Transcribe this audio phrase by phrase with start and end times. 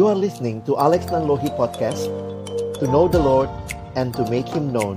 [0.00, 2.08] You are listening to Alex Nanlohi Podcast
[2.80, 3.52] To know the Lord
[4.00, 4.96] and to make Him known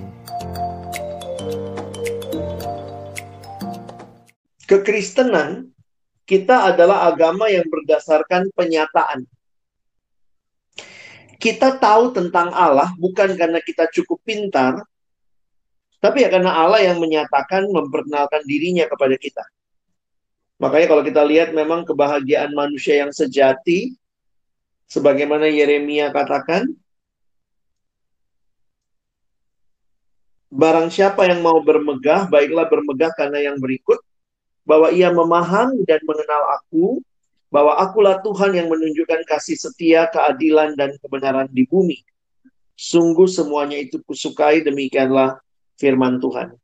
[4.64, 5.76] Kekristenan
[6.24, 9.28] kita adalah agama yang berdasarkan penyataan.
[11.36, 14.88] Kita tahu tentang Allah bukan karena kita cukup pintar,
[16.00, 19.44] tapi ya karena Allah yang menyatakan memperkenalkan dirinya kepada kita.
[20.64, 24.00] Makanya kalau kita lihat memang kebahagiaan manusia yang sejati,
[24.90, 26.68] sebagaimana Yeremia katakan,
[30.54, 33.98] barang siapa yang mau bermegah, baiklah bermegah karena yang berikut,
[34.64, 37.02] bahwa ia memahami dan mengenal aku,
[37.50, 42.02] bahwa akulah Tuhan yang menunjukkan kasih setia, keadilan, dan kebenaran di bumi.
[42.74, 45.38] Sungguh semuanya itu kusukai, demikianlah
[45.78, 46.58] firman Tuhan.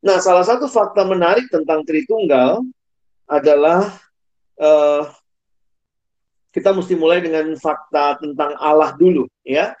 [0.00, 2.64] Nah, salah satu fakta menarik tentang Tritunggal
[3.28, 3.94] adalah
[4.58, 5.06] uh,
[6.50, 9.74] kita mesti mulai dengan fakta tentang Allah dulu, ya.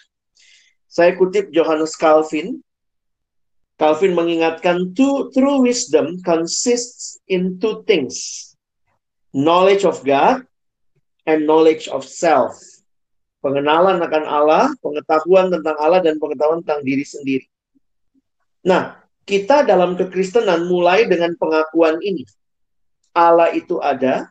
[0.90, 2.62] Saya kutip Johannes Calvin.
[3.80, 8.50] Calvin mengingatkan, true wisdom consists in two things
[9.30, 10.42] knowledge of God
[11.26, 12.58] and knowledge of self.
[13.40, 17.46] Pengenalan akan Allah, pengetahuan tentang Allah dan pengetahuan tentang diri sendiri.
[18.60, 22.28] Nah, kita dalam kekristenan mulai dengan pengakuan ini.
[23.16, 24.28] Allah itu ada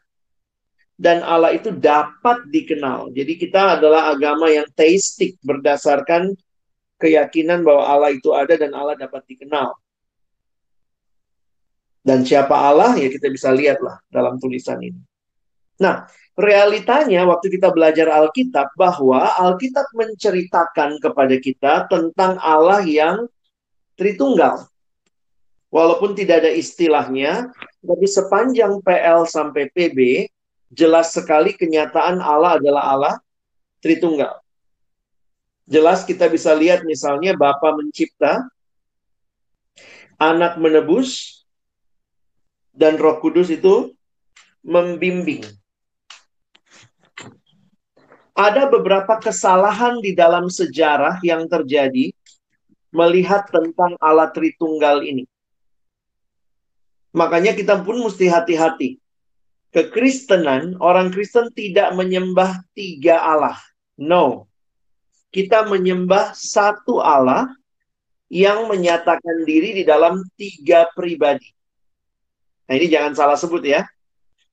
[0.99, 3.15] dan Allah itu dapat dikenal.
[3.15, 6.35] Jadi kita adalah agama yang teistik berdasarkan
[6.99, 9.79] keyakinan bahwa Allah itu ada dan Allah dapat dikenal.
[12.03, 14.99] Dan siapa Allah ya kita bisa lihatlah dalam tulisan ini.
[15.79, 16.03] Nah,
[16.35, 23.31] realitanya waktu kita belajar Alkitab bahwa Alkitab menceritakan kepada kita tentang Allah yang
[23.99, 24.63] Tritunggal.
[25.67, 27.51] Walaupun tidak ada istilahnya,
[27.83, 30.31] tapi sepanjang PL sampai PB
[30.73, 33.15] jelas sekali kenyataan Allah adalah Allah
[33.79, 34.43] Tritunggal.
[35.69, 38.43] Jelas kita bisa lihat misalnya Bapa mencipta,
[40.17, 41.39] anak menebus,
[42.73, 43.93] dan Roh Kudus itu
[44.65, 45.45] membimbing.
[48.35, 52.15] Ada beberapa kesalahan di dalam sejarah yang terjadi
[52.89, 55.27] melihat tentang Allah Tritunggal ini.
[57.11, 58.95] Makanya kita pun mesti hati-hati.
[59.69, 63.57] Kekristenan, orang Kristen tidak menyembah tiga Allah.
[63.93, 64.49] No.
[65.29, 67.45] Kita menyembah satu Allah
[68.33, 71.53] yang menyatakan diri di dalam tiga pribadi.
[72.65, 73.85] Nah ini jangan salah sebut ya.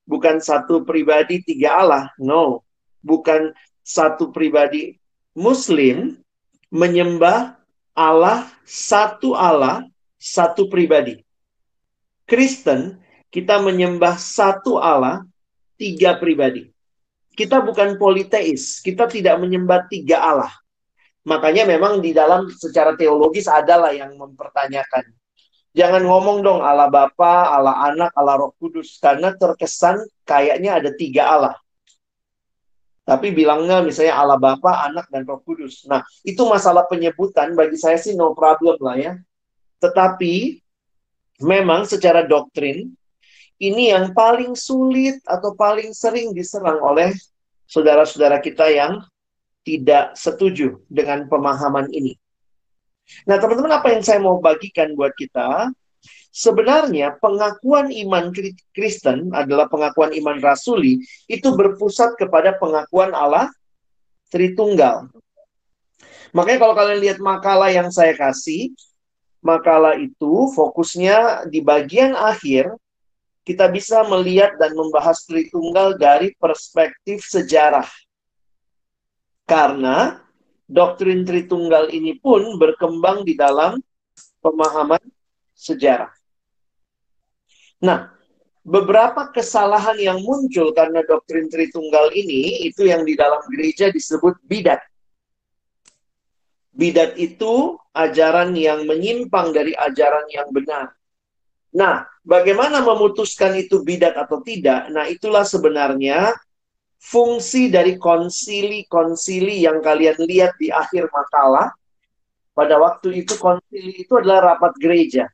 [0.05, 2.12] Bukan satu pribadi tiga Allah.
[2.21, 2.60] No.
[3.00, 5.00] Bukan satu pribadi
[5.32, 6.21] Muslim
[6.69, 7.56] menyembah
[7.97, 9.88] Allah satu Allah
[10.21, 11.25] satu pribadi.
[12.28, 13.00] Kristen
[13.37, 15.21] kita menyembah satu Allah
[15.77, 16.73] tiga pribadi.
[17.37, 20.53] Kita bukan politeis, kita tidak menyembah tiga Allah.
[21.29, 25.13] Makanya memang di dalam secara teologis adalah yang mempertanyakan
[25.77, 28.97] Jangan ngomong dong Allah Bapa, Allah Anak, Allah Roh Kudus.
[28.97, 31.53] Karena terkesan kayaknya ada tiga Allah.
[33.05, 35.85] Tapi bilangnya misalnya Allah Bapa, Anak, dan Roh Kudus.
[35.85, 39.13] Nah, itu masalah penyebutan bagi saya sih no problem lah ya.
[39.85, 40.65] Tetapi
[41.45, 42.96] memang secara doktrin
[43.56, 47.12] ini yang paling sulit atau paling sering diserang oleh
[47.65, 49.00] saudara-saudara kita yang
[49.67, 52.15] tidak setuju dengan pemahaman ini.
[53.27, 55.71] Nah, teman-teman, apa yang saya mau bagikan buat kita?
[56.31, 58.28] Sebenarnya pengakuan iman
[58.77, 63.49] Kristen adalah pengakuan iman rasuli itu berpusat kepada pengakuan Allah
[64.28, 65.09] Tritunggal.
[66.34, 68.75] Makanya kalau kalian lihat makalah yang saya kasih,
[69.41, 72.75] makalah itu fokusnya di bagian akhir
[73.47, 77.87] kita bisa melihat dan membahas Tritunggal dari perspektif sejarah.
[79.47, 80.19] Karena
[80.67, 83.79] doktrin Tritunggal ini pun berkembang di dalam
[84.43, 84.99] pemahaman
[85.55, 86.11] sejarah.
[87.87, 88.11] Nah,
[88.67, 94.82] beberapa kesalahan yang muncul karena doktrin Tritunggal ini itu yang di dalam gereja disebut bidat.
[96.75, 100.93] Bidat itu ajaran yang menyimpang dari ajaran yang benar.
[101.73, 104.90] Nah, bagaimana memutuskan itu bidat atau tidak?
[104.90, 106.34] Nah, itulah sebenarnya
[106.99, 111.70] fungsi dari konsili-konsili yang kalian lihat di akhir makalah,
[112.50, 115.31] pada waktu itu konsili itu adalah rapat gereja.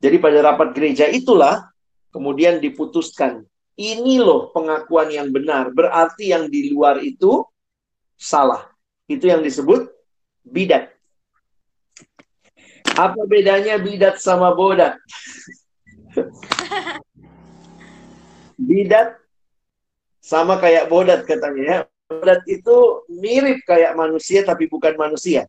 [0.00, 1.70] Jadi pada rapat gereja itulah
[2.10, 3.44] kemudian diputuskan,
[3.76, 7.44] ini loh pengakuan yang benar, berarti yang di luar itu
[8.16, 8.68] salah.
[9.06, 9.92] Itu yang disebut
[10.40, 10.92] bidat.
[12.96, 14.96] Apa bedanya bidat sama bodat?
[18.70, 19.16] bidat
[20.20, 21.78] sama kayak bodat katanya ya.
[22.10, 25.46] Bidat itu mirip kayak manusia tapi bukan manusia.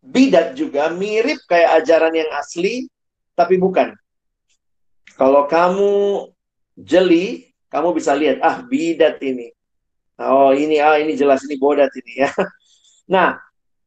[0.00, 2.90] Bidat juga mirip kayak ajaran yang asli
[3.38, 3.94] tapi bukan.
[5.16, 5.92] Kalau kamu
[6.80, 9.52] jeli, kamu bisa lihat, ah bidat ini.
[10.20, 12.30] Oh ini, ah ini jelas ini bodat ini ya.
[13.10, 13.34] Nah,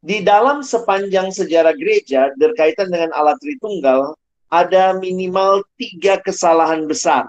[0.03, 4.11] di dalam sepanjang sejarah gereja berkaitan dengan alat Tritunggal,
[4.53, 7.25] ada minimal tiga kesalahan besar.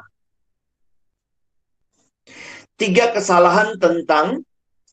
[2.76, 4.44] Tiga kesalahan tentang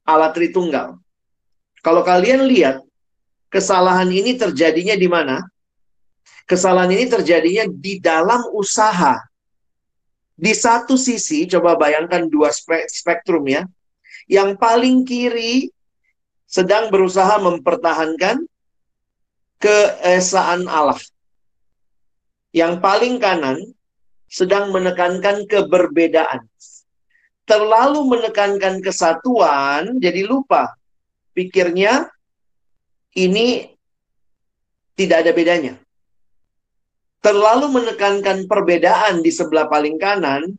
[0.08, 0.96] alat Tritunggal.
[1.84, 2.80] Kalau kalian lihat,
[3.52, 5.44] kesalahan ini terjadinya di mana?
[6.48, 9.20] Kesalahan ini terjadinya di dalam usaha.
[10.40, 12.48] Di satu sisi, coba bayangkan dua
[12.88, 13.68] spektrum ya.
[14.32, 15.68] Yang paling kiri
[16.48, 18.46] sedang berusaha mempertahankan
[19.60, 21.02] keesaan Allah.
[22.52, 23.58] Yang paling kanan
[24.32, 26.48] sedang menekankan keberbedaan.
[27.44, 30.72] Terlalu menekankan kesatuan, jadi lupa.
[31.36, 32.08] Pikirnya
[33.16, 33.72] ini
[34.96, 35.74] tidak ada bedanya.
[37.20, 40.56] Terlalu menekankan perbedaan di sebelah paling kanan,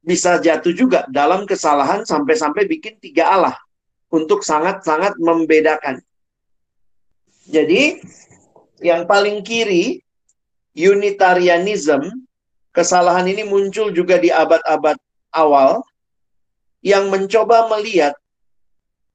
[0.00, 3.56] bisa jatuh juga dalam kesalahan sampai-sampai bikin tiga Allah
[4.10, 5.98] untuk sangat-sangat membedakan.
[7.46, 8.02] Jadi,
[8.82, 10.05] yang paling kiri,
[10.76, 12.28] Unitarianism,
[12.76, 15.00] kesalahan ini muncul juga di abad-abad
[15.32, 15.80] awal,
[16.84, 18.12] yang mencoba melihat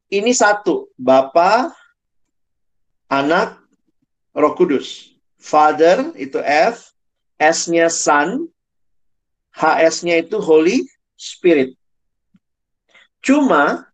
[0.10, 1.72] ini satu, Bapa,
[3.08, 3.62] Anak,
[4.34, 5.14] Roh Kudus.
[5.42, 6.94] Father itu F,
[7.38, 8.46] S-nya Son,
[9.58, 10.86] HS-nya itu Holy
[11.18, 11.74] Spirit.
[13.22, 13.90] Cuma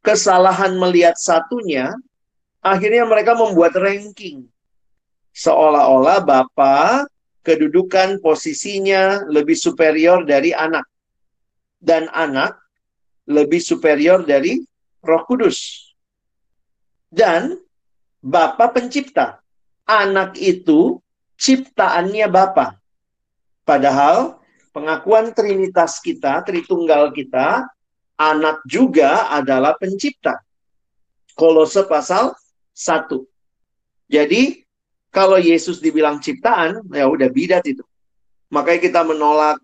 [0.00, 1.92] kesalahan melihat satunya,
[2.64, 4.48] akhirnya mereka membuat ranking.
[5.34, 7.08] Seolah-olah Bapak
[7.46, 10.84] kedudukan posisinya lebih superior dari anak.
[11.80, 12.60] Dan anak
[13.24, 14.60] lebih superior dari
[15.00, 15.90] roh kudus.
[17.08, 17.56] Dan
[18.20, 19.40] Bapak pencipta.
[19.88, 21.00] Anak itu
[21.40, 22.76] ciptaannya Bapak.
[23.64, 24.38] Padahal
[24.76, 27.64] pengakuan Trinitas kita, Tritunggal kita,
[28.20, 30.36] anak juga adalah pencipta.
[31.32, 32.36] Kolose pasal
[32.76, 33.24] 1.
[34.12, 34.60] Jadi,
[35.10, 37.82] kalau Yesus dibilang ciptaan, ya udah bidat itu.
[38.50, 39.58] Makanya kita menolak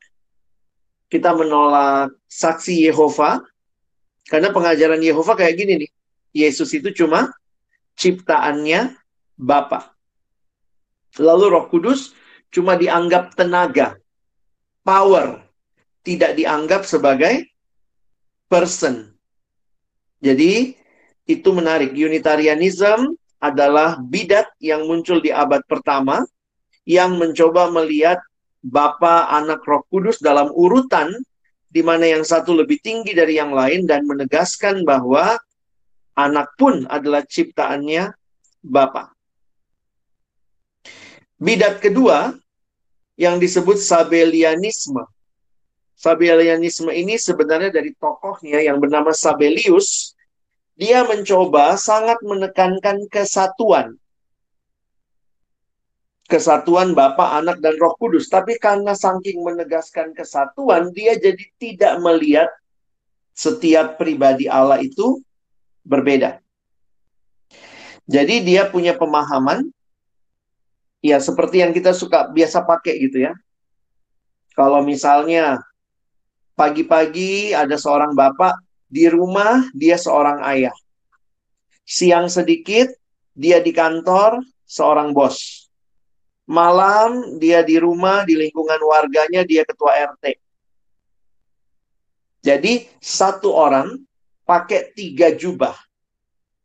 [1.07, 3.39] kita menolak saksi Yehova
[4.27, 5.91] karena pengajaran Yehova kayak gini nih.
[6.37, 7.31] Yesus itu cuma
[7.97, 8.99] ciptaannya
[9.39, 9.95] Bapa.
[11.17, 12.13] Lalu Roh Kudus
[12.53, 13.97] cuma dianggap tenaga,
[14.85, 15.41] power,
[16.05, 17.49] tidak dianggap sebagai
[18.51, 19.17] person.
[20.21, 20.77] Jadi
[21.27, 21.95] itu menarik.
[21.97, 26.25] Unitarianism adalah bidat yang muncul di abad pertama
[26.87, 28.23] yang mencoba melihat
[28.67, 31.13] Bapa, Anak, Roh Kudus dalam urutan
[31.71, 35.37] di mana yang satu lebih tinggi dari yang lain dan menegaskan bahwa
[36.17, 38.11] anak pun adalah ciptaannya
[38.65, 39.13] Bapa.
[41.37, 42.33] Bidat kedua
[43.21, 45.05] yang disebut Sabelianisme
[45.97, 50.13] Sabellianisme ini sebenarnya dari tokohnya yang bernama Sabellius.
[50.77, 53.97] Dia mencoba sangat menekankan kesatuan.
[56.27, 58.29] Kesatuan Bapa, Anak, dan Roh Kudus.
[58.29, 62.51] Tapi karena saking menegaskan kesatuan, dia jadi tidak melihat
[63.33, 65.23] setiap pribadi Allah itu
[65.87, 66.43] berbeda.
[68.07, 69.71] Jadi dia punya pemahaman
[71.03, 73.33] ya seperti yang kita suka biasa pakai gitu ya.
[74.55, 75.63] Kalau misalnya
[76.57, 78.57] Pagi-pagi ada seorang bapak,
[78.87, 80.75] di rumah dia seorang ayah.
[81.87, 82.91] Siang sedikit
[83.37, 85.69] dia di kantor seorang bos.
[86.47, 90.39] Malam dia di rumah di lingkungan warganya dia ketua RT.
[92.47, 93.99] Jadi satu orang
[94.47, 95.75] pakai tiga jubah.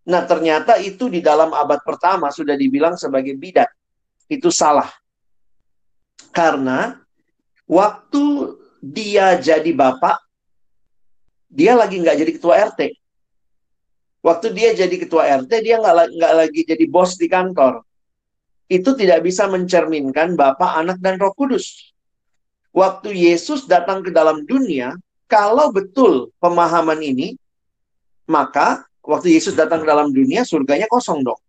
[0.06, 3.70] Nah ternyata itu di dalam abad pertama sudah dibilang sebagai bidat.
[4.30, 4.90] Itu salah.
[6.30, 7.02] Karena
[7.66, 10.22] waktu dia jadi bapak,
[11.52, 12.82] dia lagi nggak jadi ketua RT.
[14.24, 17.84] Waktu dia jadi ketua RT, dia nggak lagi jadi bos di kantor.
[18.72, 21.92] Itu tidak bisa mencerminkan Bapak, Anak, dan Roh Kudus.
[22.72, 24.96] Waktu Yesus datang ke dalam dunia,
[25.28, 27.36] kalau betul pemahaman ini,
[28.32, 31.42] maka waktu Yesus datang ke dalam dunia, surganya kosong dong.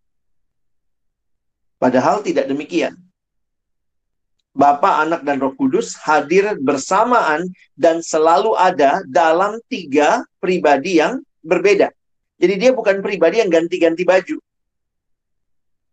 [1.79, 2.99] Padahal tidak demikian.
[4.53, 11.89] Bapa, Anak, dan Roh Kudus hadir bersamaan dan selalu ada dalam tiga pribadi yang berbeda.
[12.37, 14.37] Jadi dia bukan pribadi yang ganti-ganti baju.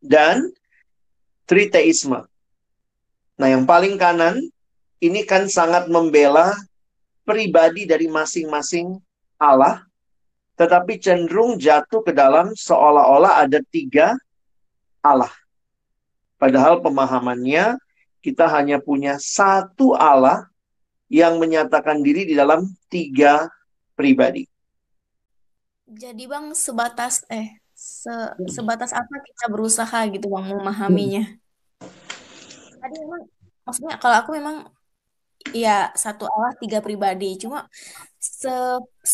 [0.04, 0.52] Dan
[1.48, 2.28] triteisme.
[3.40, 4.44] Nah, yang paling kanan
[5.00, 6.52] ini kan sangat membela
[7.24, 9.00] pribadi dari masing-masing
[9.40, 9.88] Allah
[10.60, 14.20] tetapi cenderung jatuh ke dalam seolah-olah ada tiga
[15.00, 15.32] Allah.
[16.36, 17.80] Padahal pemahamannya
[18.26, 20.48] kita hanya punya satu Allah
[21.10, 23.50] yang menyatakan diri di dalam tiga
[23.98, 24.46] pribadi.
[25.90, 28.12] Jadi Bang sebatas eh se
[28.56, 31.24] sebatas apa kita berusaha gitu Bang memahaminya.
[32.82, 33.22] Tadi memang
[33.66, 34.58] maksudnya kalau aku memang
[35.56, 37.40] ya satu Allah tiga pribadi.
[37.42, 37.66] Cuma
[38.20, 38.52] se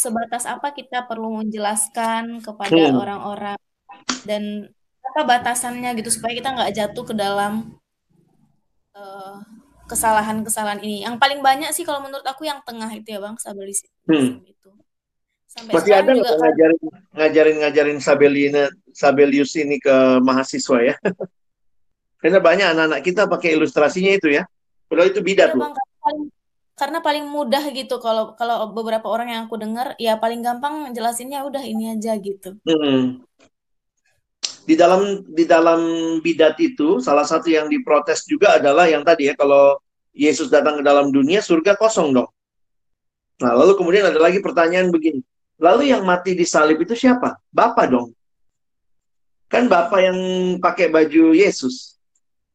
[0.02, 3.00] sebatas apa kita perlu menjelaskan kepada Hmm.
[3.02, 3.60] orang-orang
[4.28, 4.44] dan
[5.14, 7.52] apa batasannya gitu supaya kita nggak jatuh ke dalam
[8.96, 9.36] eh,
[9.86, 11.06] kesalahan-kesalahan ini.
[11.06, 14.42] Yang paling banyak sih kalau menurut aku yang tengah itu ya Bang, Sabelism Hmm.
[14.42, 14.70] itu.
[15.46, 16.80] Sampai Masih ada juga kan ngajarin
[17.16, 20.96] ngajarin ngajarin Sabelina Sabelius ini ke mahasiswa ya?
[22.22, 24.44] Karena banyak anak-anak kita pakai ilustrasinya itu ya.
[24.90, 25.54] Padahal itu bidat.
[25.56, 26.24] Bang, paling,
[26.76, 31.48] karena paling mudah gitu kalau kalau beberapa orang yang aku dengar ya paling gampang jelasinnya
[31.48, 32.60] udah ini aja gitu.
[32.68, 33.24] Hmm.
[34.66, 35.82] Di dalam di dalam
[36.26, 39.78] bidat itu salah satu yang diprotes juga adalah yang tadi ya kalau
[40.10, 42.30] Yesus datang ke dalam dunia surga kosong dong.
[43.46, 45.22] Nah, lalu kemudian ada lagi pertanyaan begini.
[45.62, 47.38] Lalu yang mati di salib itu siapa?
[47.52, 48.16] Bapa dong.
[49.52, 50.18] Kan Bapa yang
[50.58, 51.96] pakai baju Yesus.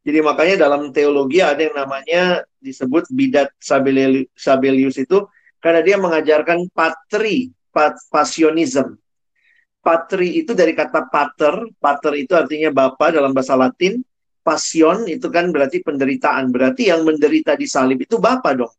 [0.00, 5.28] Jadi makanya dalam teologi ada yang namanya disebut bidat Sabeli- Sabelius itu
[5.60, 8.96] karena dia mengajarkan patri, pat, passionism.
[9.80, 14.04] Patri itu dari kata pater, pater itu artinya bapa dalam bahasa Latin.
[14.40, 18.72] Passion itu kan berarti penderitaan, berarti yang menderita di salib itu bapa dong.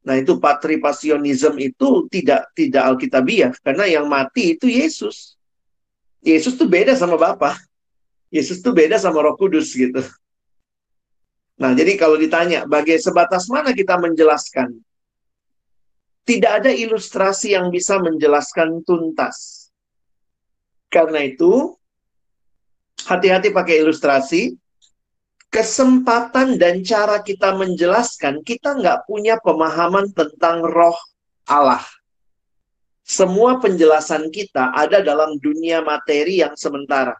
[0.00, 5.36] Nah, itu patri passionism itu tidak tidak alkitabiah karena yang mati itu Yesus.
[6.24, 7.56] Yesus tuh beda sama Bapa.
[8.32, 10.00] Yesus tuh beda sama Roh Kudus gitu.
[11.60, 14.80] Nah, jadi kalau ditanya, bagai sebatas mana kita menjelaskan?
[16.24, 19.59] Tidak ada ilustrasi yang bisa menjelaskan tuntas.
[20.90, 21.78] Karena itu,
[23.06, 24.58] hati-hati pakai ilustrasi.
[25.50, 30.94] Kesempatan dan cara kita menjelaskan, kita nggak punya pemahaman tentang roh
[31.50, 31.82] Allah.
[33.02, 37.18] Semua penjelasan kita ada dalam dunia materi yang sementara.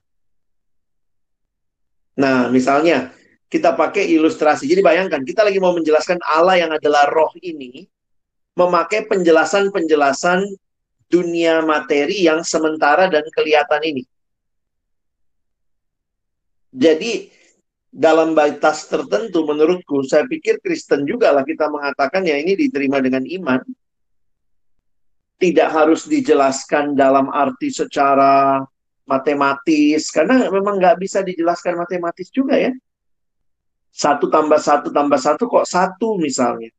[2.15, 3.11] Nah, misalnya,
[3.51, 4.71] kita pakai ilustrasi.
[4.71, 7.91] Jadi bayangkan, kita lagi mau menjelaskan Allah yang adalah roh ini,
[8.55, 10.47] memakai penjelasan-penjelasan
[11.11, 14.03] dunia materi yang sementara dan kelihatan ini.
[16.71, 17.27] Jadi,
[17.91, 23.27] dalam batas tertentu menurutku, saya pikir Kristen juga lah kita mengatakan ya ini diterima dengan
[23.27, 23.59] iman.
[25.41, 28.63] Tidak harus dijelaskan dalam arti secara
[29.03, 32.71] matematis, karena memang nggak bisa dijelaskan matematis juga ya.
[33.91, 36.71] Satu tambah satu tambah satu kok satu misalnya.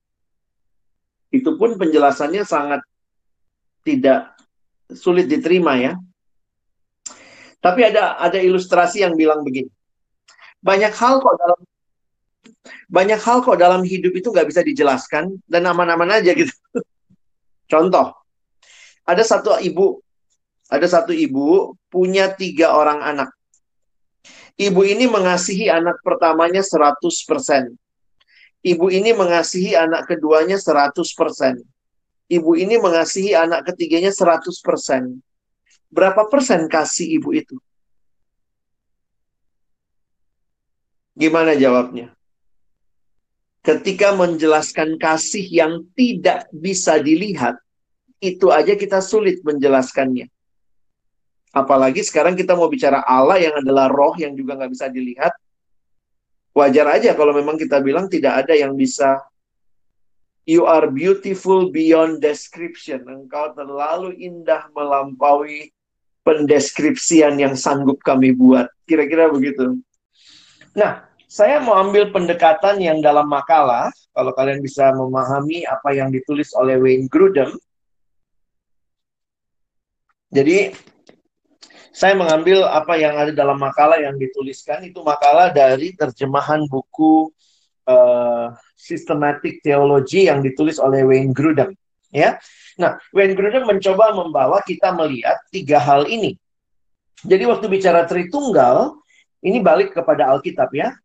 [1.27, 2.79] Itu pun penjelasannya sangat
[3.81, 4.35] tidak
[4.91, 5.93] sulit diterima ya.
[7.61, 9.69] Tapi ada ada ilustrasi yang bilang begini.
[10.61, 11.59] Banyak hal kok dalam
[12.89, 16.53] banyak hal kok dalam hidup itu nggak bisa dijelaskan dan aman-aman aja gitu.
[17.71, 18.17] Contoh,
[19.05, 20.01] ada satu ibu,
[20.69, 23.29] ada satu ibu punya tiga orang anak.
[24.59, 27.01] Ibu ini mengasihi anak pertamanya 100%.
[28.61, 31.01] Ibu ini mengasihi anak keduanya 100%.
[32.31, 35.19] Ibu ini mengasihi anak ketiganya 100%.
[35.91, 37.59] Berapa persen kasih ibu itu?
[41.11, 42.15] Gimana jawabnya?
[43.61, 47.59] Ketika menjelaskan kasih yang tidak bisa dilihat,
[48.23, 50.31] itu aja kita sulit menjelaskannya.
[51.51, 55.35] Apalagi sekarang kita mau bicara Allah yang adalah roh yang juga nggak bisa dilihat.
[56.55, 59.19] Wajar aja kalau memang kita bilang tidak ada yang bisa
[60.49, 63.05] You are beautiful beyond description.
[63.05, 65.69] Engkau terlalu indah melampaui
[66.25, 68.65] pendeskripsian yang sanggup kami buat.
[68.89, 69.77] Kira-kira begitu.
[70.73, 73.93] Nah, saya mau ambil pendekatan yang dalam makalah.
[74.11, 77.53] Kalau kalian bisa memahami apa yang ditulis oleh Wayne Grudem.
[80.31, 80.73] Jadi,
[81.91, 84.83] saya mengambil apa yang ada dalam makalah yang dituliskan.
[84.89, 87.29] Itu makalah dari terjemahan buku
[87.85, 91.77] uh, Systematic Theology yang ditulis oleh Wayne Grudem.
[92.09, 92.41] Ya,
[92.75, 96.35] nah Wayne Grudem mencoba membawa kita melihat tiga hal ini.
[97.21, 98.97] Jadi waktu bicara Tritunggal,
[99.45, 100.97] ini balik kepada Alkitab ya.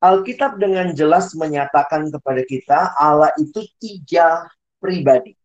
[0.00, 4.48] Alkitab dengan jelas menyatakan kepada kita Allah itu tiga
[4.80, 5.36] pribadi.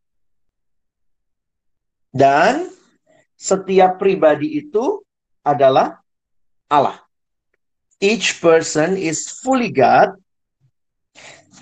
[2.12, 2.72] Dan
[3.36, 5.04] setiap pribadi itu
[5.44, 6.00] adalah
[6.72, 7.04] Allah.
[8.00, 10.16] Each person is fully God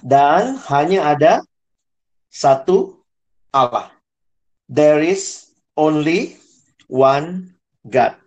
[0.04, 1.34] dan hanya ada
[2.28, 3.00] satu
[3.56, 3.88] Allah.
[4.68, 6.36] There is only
[6.92, 7.56] one
[7.88, 8.20] God.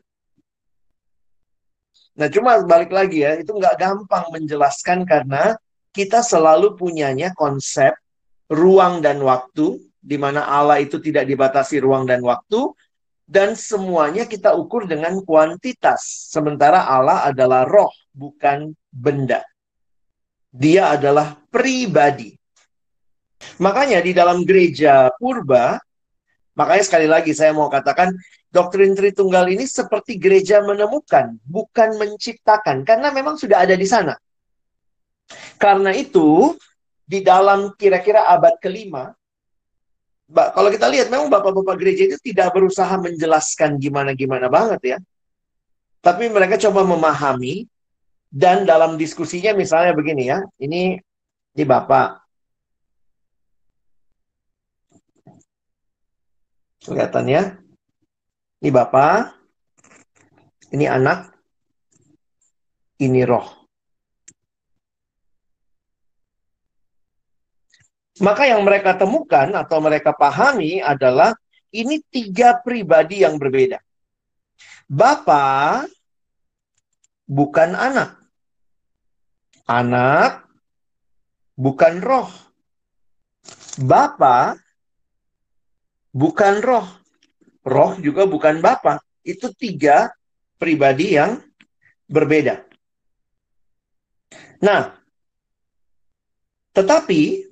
[2.16, 5.52] Nah, cuma balik lagi ya, itu nggak gampang menjelaskan karena
[5.92, 7.92] kita selalu punyanya konsep
[8.48, 12.72] ruang dan waktu, di mana Allah itu tidak dibatasi ruang dan waktu,
[13.28, 16.30] dan semuanya kita ukur dengan kuantitas.
[16.32, 19.44] Sementara Allah adalah roh, bukan benda.
[20.56, 22.32] Dia adalah pribadi.
[23.60, 25.76] Makanya di dalam gereja purba,
[26.56, 28.16] makanya sekali lagi saya mau katakan,
[28.48, 34.16] doktrin Tritunggal ini seperti gereja menemukan, bukan menciptakan, karena memang sudah ada di sana.
[35.60, 36.56] Karena itu,
[37.04, 39.12] di dalam kira-kira abad kelima,
[40.32, 44.98] kalau kita lihat memang bapak-bapak gereja itu tidak berusaha menjelaskan gimana-gimana banget ya.
[46.02, 47.68] Tapi mereka coba memahami
[48.30, 50.98] dan dalam diskusinya misalnya begini ya, ini
[51.54, 52.20] di bapak.
[56.86, 57.42] Kelihatan ya.
[58.62, 59.36] Ini bapak,
[60.72, 61.28] ini anak,
[62.98, 63.46] ini roh.
[68.16, 71.36] Maka yang mereka temukan atau mereka pahami adalah
[71.68, 73.76] ini tiga pribadi yang berbeda.
[74.88, 75.84] Bapak
[77.26, 78.16] bukan anak.
[79.66, 80.46] Anak
[81.58, 82.30] bukan roh.
[83.82, 84.56] Bapa
[86.14, 86.86] bukan roh.
[87.66, 89.02] Roh juga bukan Bapa.
[89.26, 90.14] Itu tiga
[90.56, 91.42] pribadi yang
[92.06, 92.62] berbeda.
[94.62, 94.94] Nah,
[96.72, 97.42] tetapi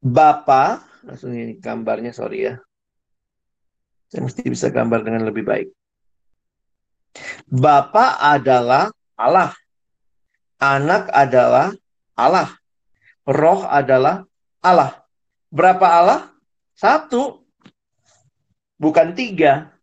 [0.00, 2.54] Bapa langsung ini gambarnya sorry ya.
[4.06, 5.68] Saya mesti bisa gambar dengan lebih baik.
[7.50, 9.50] Bapa adalah Allah.
[10.62, 11.74] Anak adalah
[12.14, 12.54] Allah.
[13.26, 14.22] Roh adalah
[14.62, 15.02] Allah.
[15.50, 16.20] Berapa Allah?
[16.78, 17.42] Satu.
[18.78, 19.74] Bukan tiga.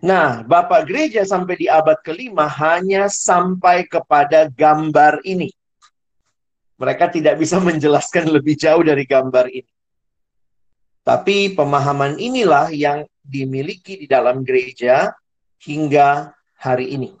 [0.00, 5.52] Nah, Bapak Gereja sampai di abad kelima hanya sampai kepada gambar ini.
[6.76, 9.72] Mereka tidak bisa menjelaskan lebih jauh dari gambar ini.
[11.06, 15.14] Tapi pemahaman inilah yang dimiliki di dalam gereja
[15.62, 17.14] hingga hari ini.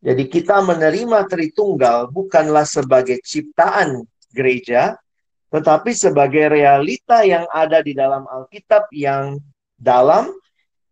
[0.00, 4.00] Jadi kita menerima Tritunggal bukanlah sebagai ciptaan
[4.32, 4.96] gereja,
[5.52, 9.36] tetapi sebagai realita yang ada di dalam Alkitab yang
[9.76, 10.32] dalam.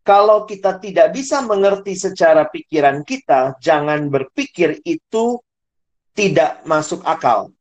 [0.05, 5.37] Kalau kita tidak bisa mengerti secara pikiran kita, jangan berpikir itu
[6.17, 7.53] tidak masuk akal.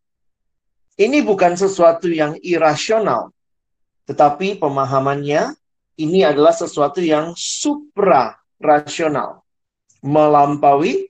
[0.98, 3.30] Ini bukan sesuatu yang irasional,
[4.10, 5.54] tetapi pemahamannya
[6.02, 9.46] ini adalah sesuatu yang supra-rasional,
[10.02, 11.06] melampaui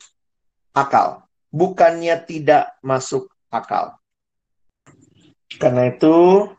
[0.76, 1.24] akal,
[1.56, 3.96] bukannya tidak masuk akal.
[5.56, 6.52] Karena itu,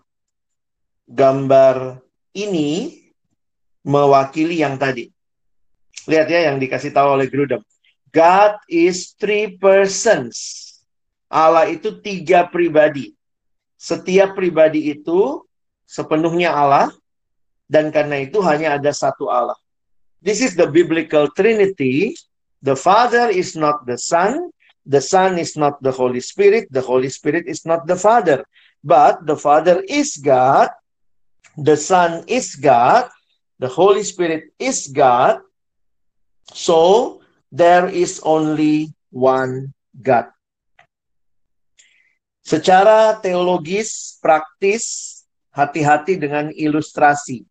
[1.04, 2.00] gambar
[2.32, 2.96] ini
[3.84, 5.12] mewakili yang tadi.
[6.08, 7.60] Lihat ya yang dikasih tahu oleh Grudem.
[8.08, 10.64] God is three persons.
[11.28, 13.17] Allah itu tiga pribadi.
[13.78, 15.46] Setiap pribadi itu
[15.86, 16.90] sepenuhnya Allah
[17.70, 19.54] dan karena itu hanya ada satu Allah.
[20.18, 22.18] This is the biblical trinity.
[22.58, 24.50] The Father is not the Son,
[24.82, 28.42] the Son is not the Holy Spirit, the Holy Spirit is not the Father.
[28.82, 30.74] But the Father is God,
[31.54, 33.06] the Son is God,
[33.62, 35.38] the Holy Spirit is God.
[36.50, 37.20] So
[37.54, 39.70] there is only one
[40.02, 40.34] God.
[42.48, 45.20] Secara teologis, praktis,
[45.52, 47.44] hati-hati dengan ilustrasi.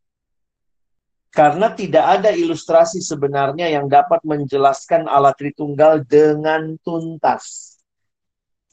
[1.30, 7.78] Karena tidak ada ilustrasi sebenarnya yang dapat menjelaskan Allah Tritunggal dengan tuntas.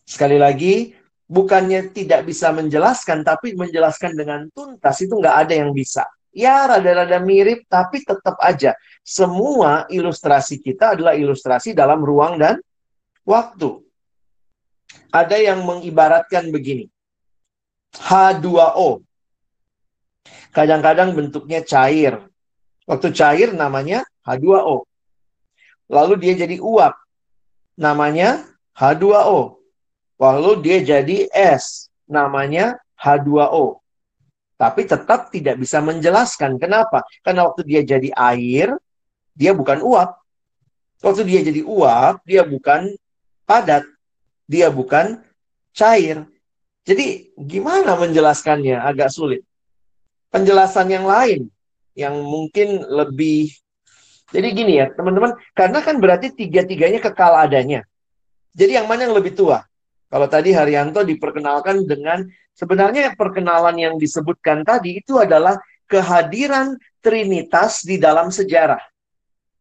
[0.08, 0.96] Sekali lagi,
[1.28, 6.08] bukannya tidak bisa menjelaskan, tapi menjelaskan dengan tuntas itu nggak ada yang bisa.
[6.32, 8.72] Ya, rada-rada mirip, tapi tetap aja.
[9.04, 12.64] Semua ilustrasi kita adalah ilustrasi dalam ruang dan
[13.28, 13.83] waktu
[15.14, 16.90] ada yang mengibaratkan begini.
[17.94, 19.06] H2O.
[20.50, 22.18] Kadang-kadang bentuknya cair.
[22.86, 24.86] Waktu cair namanya H2O.
[25.86, 26.94] Lalu dia jadi uap.
[27.78, 28.42] Namanya
[28.74, 29.62] H2O.
[30.18, 31.86] Lalu dia jadi es.
[32.10, 33.78] Namanya H2O.
[34.54, 36.58] Tapi tetap tidak bisa menjelaskan.
[36.58, 37.02] Kenapa?
[37.22, 38.74] Karena waktu dia jadi air,
[39.34, 40.14] dia bukan uap.
[41.02, 42.94] Waktu dia jadi uap, dia bukan
[43.44, 43.84] padat
[44.44, 45.20] dia bukan
[45.72, 46.24] cair.
[46.84, 48.76] Jadi gimana menjelaskannya?
[48.80, 49.42] Agak sulit.
[50.28, 51.48] Penjelasan yang lain
[51.94, 53.54] yang mungkin lebih
[54.34, 57.86] jadi gini ya, teman-teman, karena kan berarti tiga-tiganya kekal adanya.
[58.50, 59.62] Jadi yang mana yang lebih tua?
[60.10, 68.00] Kalau tadi Haryanto diperkenalkan dengan sebenarnya perkenalan yang disebutkan tadi itu adalah kehadiran Trinitas di
[68.00, 68.80] dalam sejarah.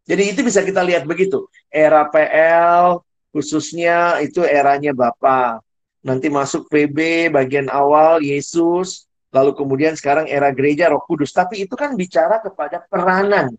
[0.08, 1.46] Jadi itu bisa kita lihat begitu.
[1.68, 5.66] Era PL khususnya itu eranya Bapak.
[6.06, 11.34] Nanti masuk PB bagian awal Yesus, lalu kemudian sekarang era gereja Roh Kudus.
[11.34, 13.58] Tapi itu kan bicara kepada peranan,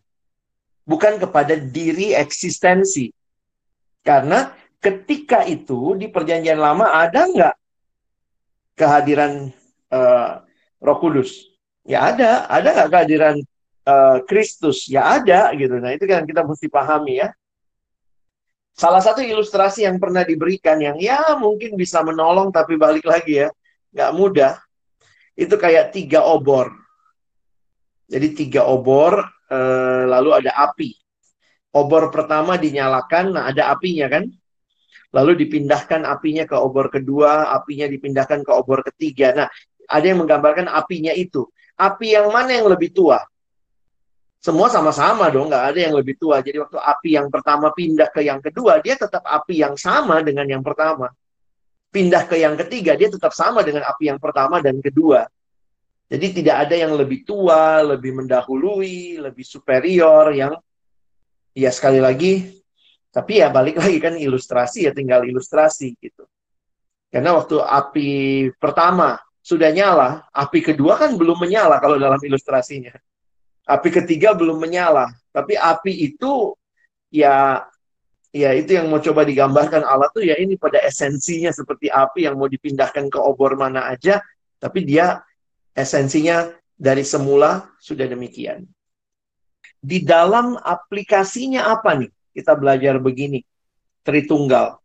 [0.86, 3.10] bukan kepada diri eksistensi.
[4.04, 7.54] Karena ketika itu di perjanjian lama ada nggak
[8.76, 9.50] kehadiran
[9.90, 10.44] uh,
[10.84, 11.48] Roh Kudus?
[11.88, 13.36] Ya ada, ada nggak kehadiran
[13.88, 14.84] uh, Kristus?
[14.86, 15.80] Ya ada gitu.
[15.80, 17.32] Nah itu kan kita mesti pahami ya.
[18.74, 23.48] Salah satu ilustrasi yang pernah diberikan yang ya mungkin bisa menolong tapi balik lagi ya
[23.94, 24.58] nggak mudah.
[25.38, 26.74] Itu kayak tiga obor.
[28.10, 30.90] Jadi tiga obor uh, lalu ada api.
[31.74, 34.30] Obor pertama dinyalakan, nah ada apinya kan?
[35.14, 39.30] lalu dipindahkan apinya ke obor kedua, apinya dipindahkan ke obor ketiga.
[39.30, 39.48] Nah,
[39.86, 41.46] ada yang menggambarkan apinya itu.
[41.78, 43.22] Api yang mana yang lebih tua?
[44.44, 46.44] Semua sama-sama dong, nggak ada yang lebih tua.
[46.44, 50.44] Jadi waktu api yang pertama pindah ke yang kedua, dia tetap api yang sama dengan
[50.44, 51.08] yang pertama.
[51.88, 55.24] Pindah ke yang ketiga, dia tetap sama dengan api yang pertama dan kedua.
[56.12, 60.52] Jadi tidak ada yang lebih tua, lebih mendahului, lebih superior yang
[61.56, 62.60] ya sekali lagi
[63.14, 66.26] tapi ya balik lagi kan ilustrasi ya tinggal ilustrasi gitu.
[67.14, 68.10] Karena waktu api
[68.58, 72.90] pertama sudah nyala, api kedua kan belum menyala kalau dalam ilustrasinya.
[73.64, 76.52] Api ketiga belum menyala, tapi api itu
[77.08, 77.64] ya
[78.28, 82.36] ya itu yang mau coba digambarkan Allah tuh ya ini pada esensinya seperti api yang
[82.36, 84.20] mau dipindahkan ke obor mana aja,
[84.60, 85.24] tapi dia
[85.72, 88.68] esensinya dari semula sudah demikian.
[89.84, 92.10] Di dalam aplikasinya apa nih?
[92.34, 93.46] kita belajar begini.
[94.02, 94.76] Tritunggal.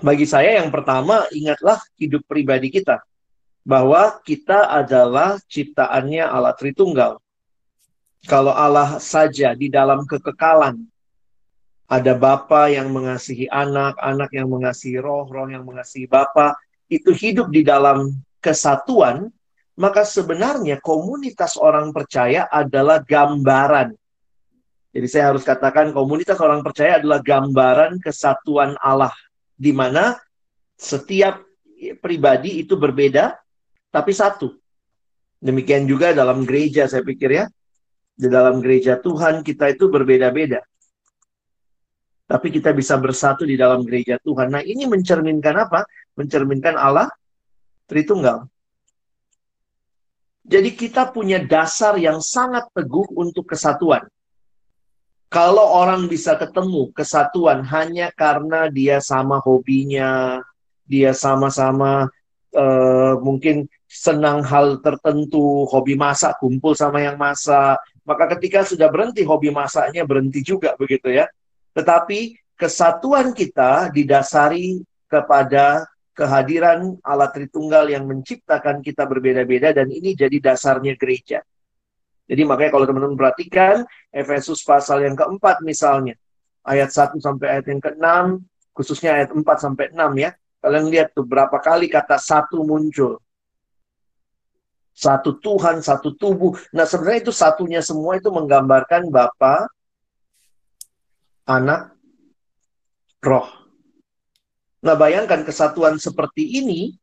[0.00, 3.02] Bagi saya yang pertama, ingatlah hidup pribadi kita.
[3.66, 7.18] Bahwa kita adalah ciptaannya Allah Tritunggal.
[8.24, 10.80] Kalau Allah saja di dalam kekekalan,
[11.84, 16.56] ada Bapa yang mengasihi anak, anak yang mengasihi roh, roh yang mengasihi Bapa,
[16.88, 19.28] itu hidup di dalam kesatuan,
[19.76, 23.92] maka sebenarnya komunitas orang percaya adalah gambaran
[24.94, 29.10] jadi saya harus katakan komunitas orang percaya adalah gambaran kesatuan Allah
[29.58, 30.14] di mana
[30.78, 31.42] setiap
[31.98, 33.34] pribadi itu berbeda
[33.90, 34.54] tapi satu.
[35.42, 37.44] Demikian juga dalam gereja saya pikir ya.
[38.14, 40.62] Di dalam gereja Tuhan kita itu berbeda-beda.
[42.24, 44.48] Tapi kita bisa bersatu di dalam gereja Tuhan.
[44.48, 45.84] Nah, ini mencerminkan apa?
[46.16, 47.10] Mencerminkan Allah
[47.84, 48.48] Tritunggal.
[50.44, 54.08] Jadi kita punya dasar yang sangat teguh untuk kesatuan.
[55.32, 60.40] Kalau orang bisa ketemu kesatuan hanya karena dia sama hobinya,
[60.84, 62.06] dia sama-sama
[62.54, 69.24] uh, mungkin senang hal tertentu, hobi masak, kumpul sama yang masak, maka ketika sudah berhenti
[69.24, 71.28] hobi masaknya berhenti juga begitu ya.
[71.72, 80.38] Tetapi kesatuan kita didasari kepada kehadiran Allah Tritunggal yang menciptakan kita berbeda-beda dan ini jadi
[80.38, 81.42] dasarnya gereja.
[82.24, 86.16] Jadi makanya kalau teman-teman perhatikan Efesus pasal yang keempat misalnya
[86.64, 88.06] ayat 1 sampai ayat yang ke-6
[88.72, 90.30] khususnya ayat 4 sampai 6 ya.
[90.64, 93.20] Kalian lihat tuh berapa kali kata satu muncul.
[94.94, 96.54] Satu Tuhan, satu tubuh.
[96.70, 99.66] Nah sebenarnya itu satunya semua itu menggambarkan Bapa,
[101.50, 101.98] Anak,
[103.18, 103.50] Roh.
[104.86, 106.94] Nah bayangkan kesatuan seperti ini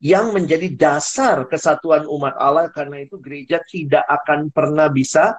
[0.00, 5.36] yang menjadi dasar kesatuan umat Allah karena itu gereja tidak akan pernah bisa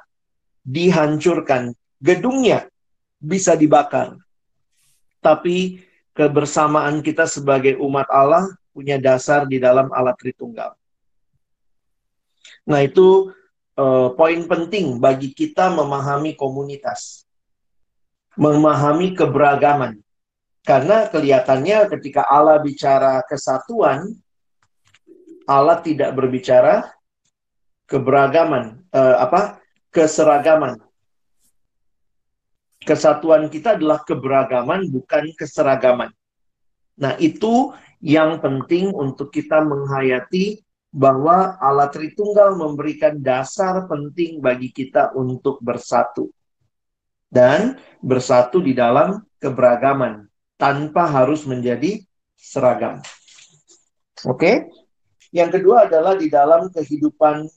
[0.62, 1.74] dihancurkan.
[1.98, 2.70] Gedungnya
[3.18, 4.18] bisa dibakar.
[5.22, 5.82] Tapi
[6.14, 10.78] kebersamaan kita sebagai umat Allah punya dasar di dalam alat Tritunggal.
[12.67, 13.32] Nah, itu
[13.80, 17.23] uh, poin penting bagi kita memahami komunitas.
[18.36, 20.03] Memahami keberagaman.
[20.67, 24.19] Karena kelihatannya ketika Allah bicara kesatuan,
[25.47, 26.91] Allah tidak berbicara
[27.88, 29.63] keberagaman, uh, apa
[29.95, 30.75] keseragaman.
[32.84, 36.12] Kesatuan kita adalah keberagaman, bukan keseragaman.
[36.99, 37.71] Nah, itu
[38.03, 46.32] yang penting untuk kita menghayati bahwa Allah Tritunggal memberikan dasar penting bagi kita untuk bersatu.
[47.28, 52.00] Dan bersatu di dalam keberagaman tanpa harus menjadi
[52.39, 53.04] seragam.
[54.23, 54.71] Oke?
[55.36, 57.52] Yang kedua adalah di dalam kehidupan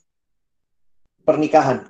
[1.22, 1.86] pernikahan.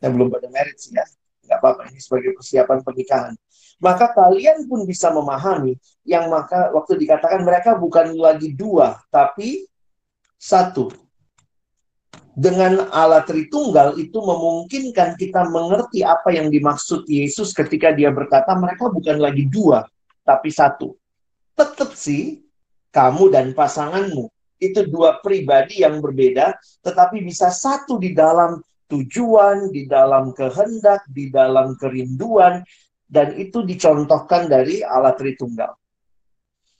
[0.00, 1.04] Yang belum pada sih ya.
[1.44, 3.34] Nggak apa-apa, ini sebagai persiapan pernikahan.
[3.82, 9.66] maka kalian pun bisa memahami yang maka waktu dikatakan mereka bukan lagi dua, tapi
[10.44, 10.92] satu.
[12.36, 18.90] Dengan Allah Tritunggal itu memungkinkan kita mengerti apa yang dimaksud Yesus ketika dia berkata mereka
[18.92, 19.86] bukan lagi dua,
[20.26, 20.98] tapi satu.
[21.54, 22.42] Tetap sih
[22.90, 24.28] kamu dan pasanganmu
[24.58, 28.58] itu dua pribadi yang berbeda, tetapi bisa satu di dalam
[28.90, 32.66] tujuan, di dalam kehendak, di dalam kerinduan,
[33.06, 35.83] dan itu dicontohkan dari Allah Tritunggal.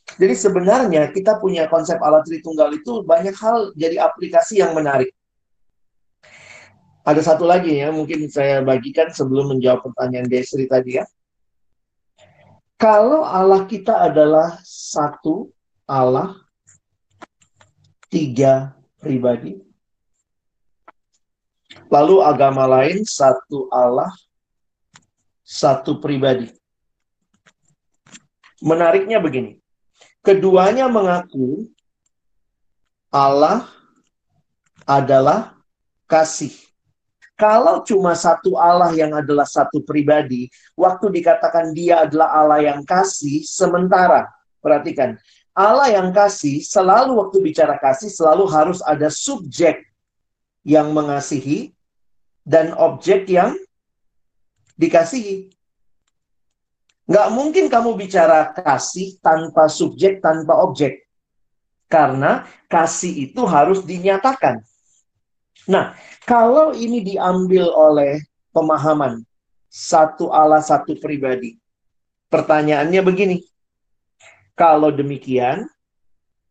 [0.05, 5.11] Jadi sebenarnya kita punya konsep Allah Tritunggal itu banyak hal jadi aplikasi yang menarik.
[7.05, 11.05] Ada satu lagi ya, mungkin saya bagikan sebelum menjawab pertanyaan Desri tadi ya.
[12.81, 15.53] Kalau Allah kita adalah satu
[15.85, 16.37] Allah,
[18.09, 19.61] tiga pribadi.
[21.93, 24.09] Lalu agama lain satu Allah,
[25.45, 26.49] satu pribadi.
[28.65, 29.64] Menariknya begini.
[30.25, 31.69] Keduanya mengaku
[33.13, 33.69] Allah
[34.89, 35.55] adalah
[36.09, 36.51] kasih.
[37.37, 43.43] Kalau cuma satu Allah yang adalah satu pribadi, waktu dikatakan dia adalah Allah yang kasih,
[43.45, 44.31] sementara,
[44.65, 45.19] perhatikan,
[45.55, 49.87] Allah yang kasih selalu waktu bicara kasih selalu harus ada subjek
[50.67, 51.71] yang mengasihi
[52.43, 53.55] dan objek yang
[54.75, 55.54] dikasihi.
[57.05, 61.05] Nggak mungkin kamu bicara kasih tanpa subjek, tanpa objek.
[61.89, 64.65] Karena kasih itu harus dinyatakan.
[65.69, 65.93] Nah,
[66.25, 68.25] kalau ini diambil oleh
[68.57, 69.21] pemahaman
[69.69, 71.61] satu Allah satu pribadi,
[72.33, 73.39] pertanyaannya begini.
[74.55, 75.67] Kalau demikian,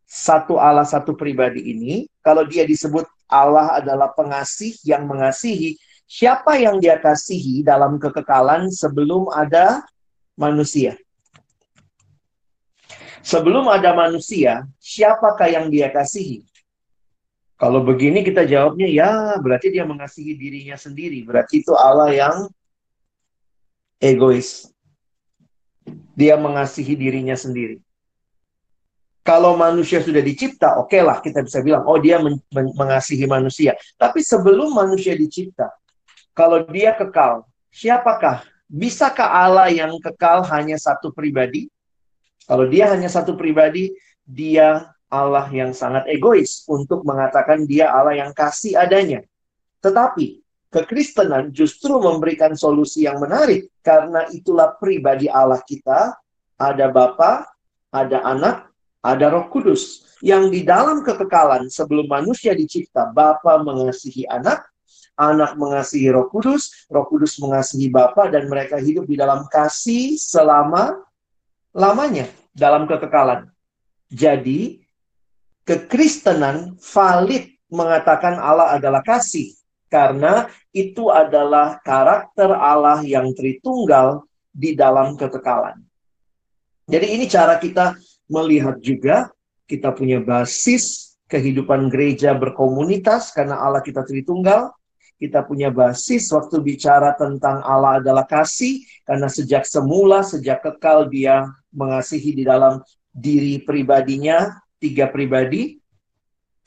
[0.03, 6.77] satu Allah satu pribadi ini, kalau dia disebut Allah adalah pengasih yang mengasihi, siapa yang
[6.77, 9.81] dia kasihi dalam kekekalan sebelum ada
[10.37, 10.97] manusia?
[13.23, 16.43] Sebelum ada manusia, siapakah yang dia kasihi?
[17.55, 21.23] Kalau begini kita jawabnya ya berarti dia mengasihi dirinya sendiri.
[21.23, 22.35] Berarti itu Allah yang
[24.03, 24.67] egois.
[26.11, 27.79] Dia mengasihi dirinya sendiri.
[29.23, 33.23] Kalau manusia sudah dicipta, oke okay lah kita bisa bilang, oh dia men men mengasihi
[33.23, 33.71] manusia.
[33.95, 35.71] Tapi sebelum manusia dicipta,
[36.35, 38.43] kalau dia kekal, siapakah?
[38.73, 41.69] Bisakah Allah yang kekal hanya satu pribadi?
[42.49, 43.93] Kalau dia hanya satu pribadi,
[44.25, 49.21] dia Allah yang sangat egois untuk mengatakan dia Allah yang kasih adanya.
[49.77, 50.41] Tetapi
[50.73, 56.17] kekristenan justru memberikan solusi yang menarik karena itulah pribadi Allah kita,
[56.57, 57.45] ada Bapa,
[57.93, 58.73] ada Anak,
[59.05, 64.65] ada Roh Kudus yang di dalam kekekalan sebelum manusia dicipta, Bapa mengasihi Anak,
[65.13, 70.97] Anak mengasihi Roh Kudus, Roh Kudus mengasihi Bapa dan mereka hidup di dalam kasih selama
[71.73, 73.49] lamanya dalam kekekalan.
[74.09, 74.81] Jadi,
[75.65, 79.53] kekristenan valid mengatakan Allah adalah kasih
[79.89, 85.81] karena itu adalah karakter Allah yang tritunggal di dalam kekekalan.
[86.89, 87.97] Jadi ini cara kita
[88.29, 89.29] melihat juga
[89.65, 94.69] kita punya basis kehidupan gereja berkomunitas karena Allah kita tritunggal.
[95.23, 101.47] Kita punya basis waktu bicara tentang Allah adalah kasih karena sejak semula, sejak kekal dia
[101.71, 102.83] mengasihi di dalam
[103.15, 104.51] diri pribadinya
[104.83, 105.79] tiga pribadi,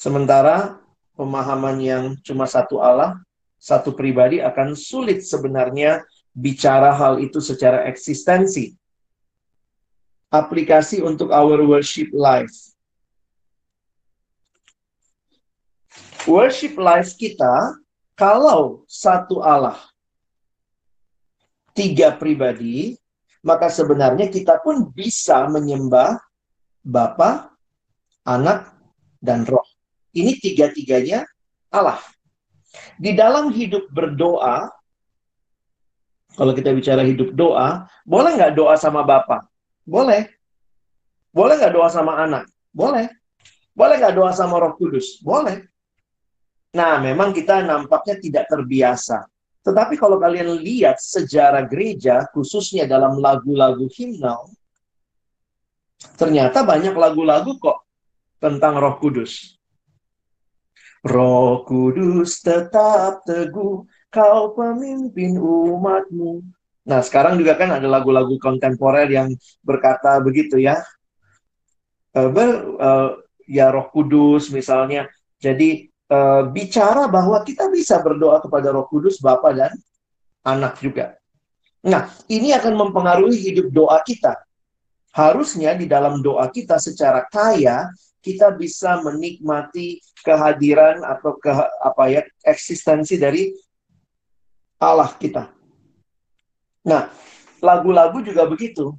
[0.00, 0.80] sementara
[1.20, 3.20] pemahaman yang cuma satu Allah,
[3.60, 6.00] satu pribadi akan sulit sebenarnya
[6.32, 8.72] bicara hal itu secara eksistensi.
[10.32, 12.72] Aplikasi untuk our worship life.
[16.24, 17.78] Worship life kita,
[18.16, 19.76] kalau satu Allah,
[21.76, 22.96] tiga pribadi,
[23.44, 26.18] maka sebenarnya kita pun bisa menyembah
[26.80, 27.52] Bapa,
[28.24, 28.72] anak,
[29.20, 29.62] dan roh.
[30.16, 31.28] Ini tiga-tiganya
[31.68, 32.00] Allah.
[32.96, 34.70] Di dalam hidup berdoa,
[36.36, 39.44] kalau kita bicara hidup doa, boleh nggak doa sama Bapak?
[39.84, 40.30] Boleh.
[41.36, 42.48] Boleh nggak doa sama anak?
[42.72, 43.12] Boleh.
[43.76, 45.20] Boleh nggak doa sama roh kudus?
[45.20, 45.68] Boleh.
[46.74, 49.28] Nah, memang kita nampaknya tidak terbiasa.
[49.66, 54.46] Tetapi kalau kalian lihat sejarah gereja, khususnya dalam lagu-lagu himnal,
[56.14, 57.82] ternyata banyak lagu-lagu kok
[58.38, 59.58] tentang Roh Kudus.
[61.02, 66.46] Roh Kudus tetap teguh, kau pemimpin umatmu.
[66.86, 69.34] Nah, sekarang juga kan ada lagu-lagu kontemporer yang
[69.66, 70.78] berkata begitu ya.
[72.14, 72.48] Uh, ber,
[72.78, 73.10] uh,
[73.50, 75.10] ya Roh Kudus misalnya.
[75.42, 79.72] Jadi uh, bicara bahwa kita bisa berdoa kepada Roh Kudus, Bapa dan
[80.46, 81.18] Anak juga.
[81.86, 84.38] Nah, ini akan mempengaruhi hidup doa kita.
[85.10, 87.90] Harusnya di dalam doa kita secara kaya
[88.22, 91.50] kita bisa menikmati kehadiran atau ke
[91.82, 93.54] apa ya eksistensi dari
[94.82, 95.46] Allah kita.
[96.86, 97.10] Nah,
[97.62, 98.94] lagu-lagu juga begitu.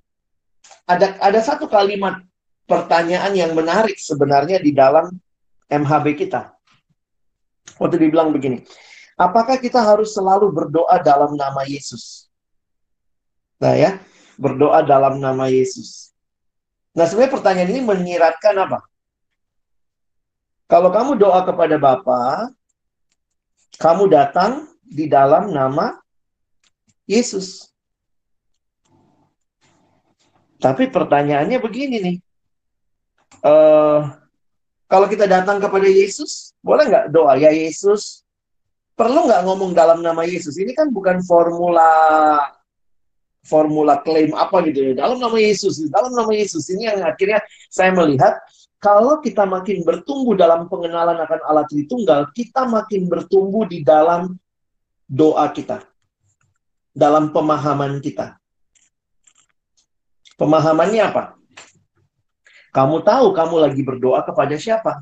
[0.88, 2.24] Ada ada satu kalimat
[2.68, 5.12] pertanyaan yang menarik sebenarnya di dalam
[5.72, 6.57] MHB kita.
[7.76, 8.64] Waktu dibilang begini,
[9.20, 12.32] apakah kita harus selalu berdoa dalam nama Yesus?
[13.60, 14.00] Nah ya,
[14.40, 16.16] berdoa dalam nama Yesus.
[16.96, 18.80] Nah sebenarnya pertanyaan ini menyiratkan apa?
[20.68, 22.52] Kalau kamu doa kepada Bapa,
[23.80, 25.96] kamu datang di dalam nama
[27.08, 27.72] Yesus.
[30.58, 32.18] Tapi pertanyaannya begini nih.
[33.46, 34.10] Uh,
[34.88, 38.24] kalau kita datang kepada Yesus, boleh nggak doa ya Yesus?
[38.96, 40.56] Perlu nggak ngomong dalam nama Yesus?
[40.56, 41.92] Ini kan bukan formula
[43.48, 45.04] formula klaim apa gitu ya.
[45.04, 46.68] Dalam nama Yesus, dalam nama Yesus.
[46.72, 47.40] Ini yang akhirnya
[47.72, 48.40] saya melihat
[48.78, 54.36] kalau kita makin bertumbuh dalam pengenalan akan Allah Tritunggal, kita makin bertumbuh di dalam
[55.08, 55.84] doa kita.
[56.92, 58.42] Dalam pemahaman kita.
[60.38, 61.37] Pemahamannya apa?
[62.78, 65.02] Kamu tahu kamu lagi berdoa kepada siapa.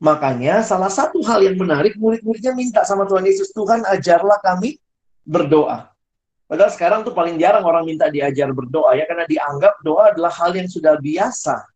[0.00, 4.80] Makanya salah satu hal yang menarik, murid-muridnya minta sama Tuhan Yesus, Tuhan ajarlah kami
[5.28, 5.92] berdoa.
[6.48, 10.56] Padahal sekarang tuh paling jarang orang minta diajar berdoa ya, karena dianggap doa adalah hal
[10.56, 11.68] yang sudah biasa.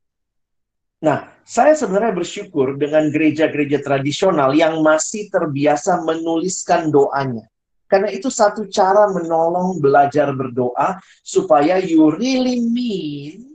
[1.04, 7.44] Nah, saya sebenarnya bersyukur dengan gereja-gereja tradisional yang masih terbiasa menuliskan doanya.
[7.92, 13.49] Karena itu satu cara menolong belajar berdoa supaya you really mean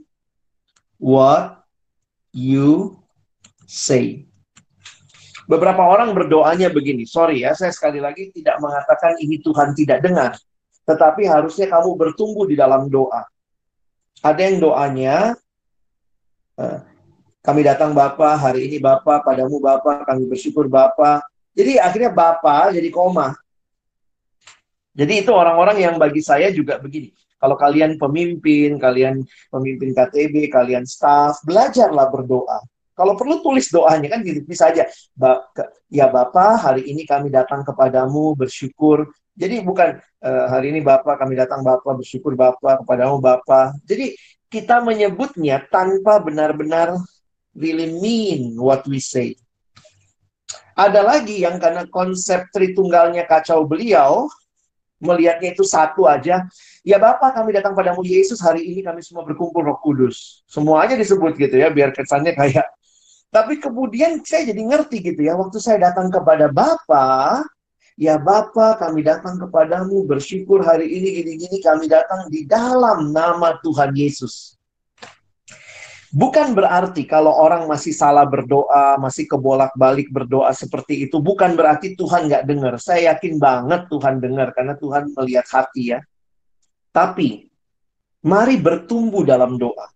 [0.96, 1.64] what
[2.32, 3.00] you
[3.64, 4.26] say.
[5.46, 10.34] Beberapa orang berdoanya begini, sorry ya, saya sekali lagi tidak mengatakan ini Tuhan tidak dengar,
[10.82, 13.22] tetapi harusnya kamu bertumbuh di dalam doa.
[14.26, 15.38] Ada yang doanya,
[16.58, 16.78] eh,
[17.46, 21.22] kami datang Bapak, hari ini Bapak, padamu Bapak, kami bersyukur Bapak.
[21.54, 23.38] Jadi akhirnya Bapak jadi koma.
[24.96, 27.14] Jadi itu orang-orang yang bagi saya juga begini.
[27.36, 29.20] Kalau kalian pemimpin, kalian
[29.52, 32.64] pemimpin KTB, kalian staff, belajarlah berdoa.
[32.96, 34.88] Kalau perlu tulis doanya kan gitu bisa aja.
[35.12, 35.44] Ba
[35.92, 39.12] ya Bapak, hari ini kami datang kepadamu bersyukur.
[39.36, 43.76] Jadi bukan uh, hari ini Bapak kami datang Bapak bersyukur Bapak kepadamu Bapak.
[43.84, 44.16] Jadi
[44.48, 46.96] kita menyebutnya tanpa benar-benar
[47.52, 49.36] really mean what we say.
[50.72, 54.28] Ada lagi yang karena konsep Tritunggalnya kacau beliau,
[55.02, 56.44] melihatnya itu satu aja.
[56.86, 60.42] Ya Bapak, kami datang padamu Yesus hari ini kami semua berkumpul Roh Kudus.
[60.48, 62.66] Semuanya disebut gitu ya, biar kesannya kayak.
[63.28, 67.44] Tapi kemudian saya jadi ngerti gitu ya, waktu saya datang kepada Bapak,
[67.98, 73.92] ya Bapak, kami datang kepadamu bersyukur hari ini gini-gini kami datang di dalam nama Tuhan
[73.92, 74.55] Yesus.
[76.16, 82.32] Bukan berarti kalau orang masih salah berdoa, masih kebolak-balik berdoa seperti itu, bukan berarti Tuhan
[82.32, 82.80] nggak dengar.
[82.80, 86.00] Saya yakin banget Tuhan dengar karena Tuhan melihat hati ya.
[86.88, 87.52] Tapi,
[88.24, 89.92] mari bertumbuh dalam doa.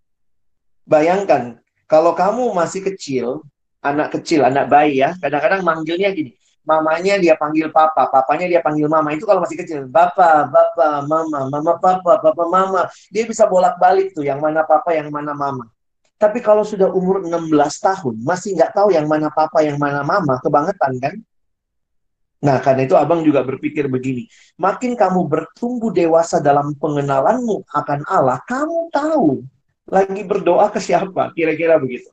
[0.85, 1.56] Bayangkan,
[1.88, 3.40] kalau kamu masih kecil,
[3.80, 6.37] anak kecil, anak bayi ya, kadang-kadang manggilnya gini,
[6.68, 9.16] mamanya dia panggil papa, papanya dia panggil mama.
[9.16, 12.92] Itu kalau masih kecil, bapak, bapak, mama, mama, papa, papa, mama.
[13.09, 15.64] Dia bisa bolak-balik tuh, yang mana papa, yang mana mama.
[16.20, 17.48] Tapi kalau sudah umur 16
[17.80, 21.16] tahun, masih nggak tahu yang mana papa, yang mana mama, kebangetan kan?
[22.44, 24.28] Nah, karena itu abang juga berpikir begini.
[24.61, 29.44] Makin kamu bertumbuh dewasa dalam pengenalanmu akan Allah, kamu tahu
[29.88, 32.12] lagi berdoa ke siapa, kira-kira begitu.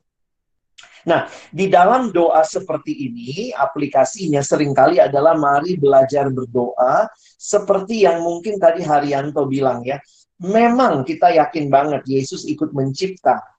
[1.04, 8.24] Nah, di dalam doa seperti ini, aplikasinya sering kali adalah mari belajar berdoa seperti yang
[8.24, 10.00] mungkin tadi Haryanto bilang ya.
[10.40, 13.57] Memang kita yakin banget Yesus ikut mencipta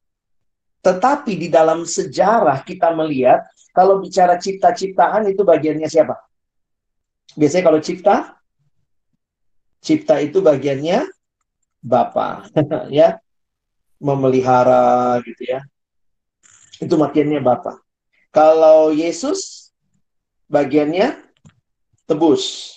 [0.80, 3.44] tetapi di dalam sejarah kita melihat
[3.76, 6.16] kalau bicara cipta-ciptaan itu bagiannya siapa?
[7.36, 8.16] Biasanya kalau cipta,
[9.84, 11.06] cipta itu bagiannya
[11.80, 12.48] Bapa,
[12.92, 13.20] ya,
[14.00, 15.64] memelihara gitu ya.
[16.80, 17.80] Itu bagiannya Bapa.
[18.32, 19.72] Kalau Yesus
[20.48, 21.20] bagiannya
[22.08, 22.76] tebus,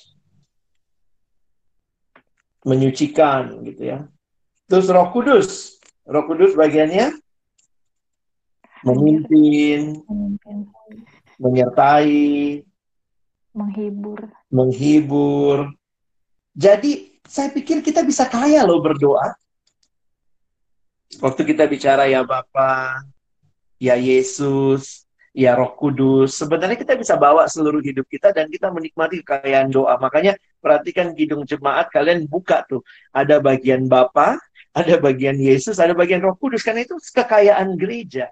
[2.67, 3.99] menyucikan gitu ya.
[4.71, 7.22] Terus Roh Kudus, Roh Kudus bagiannya
[8.83, 10.57] memimpin, memimpin,
[11.39, 12.63] menyertai,
[13.55, 14.21] menghibur,
[14.51, 15.59] menghibur.
[16.53, 19.35] Jadi saya pikir kita bisa kaya loh berdoa.
[21.21, 23.05] Waktu kita bicara ya Bapa,
[23.77, 25.03] ya Yesus,
[25.33, 26.37] ya Roh Kudus.
[26.37, 29.97] Sebenarnya kita bisa bawa seluruh hidup kita dan kita menikmati kekayaan doa.
[29.97, 32.85] Makanya perhatikan kidung jemaat kalian buka tuh.
[33.11, 34.39] Ada bagian Bapa,
[34.73, 36.65] ada bagian Yesus, ada bagian Roh Kudus.
[36.65, 38.31] Karena itu kekayaan gereja.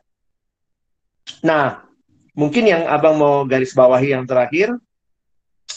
[1.40, 1.86] Nah,
[2.34, 4.74] mungkin yang abang mau garis bawahi yang terakhir,